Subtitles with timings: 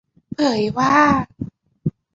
[0.33, 0.93] เผยว่า